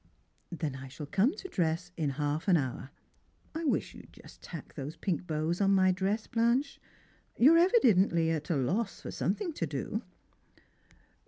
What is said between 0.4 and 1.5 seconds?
"Then I shall come to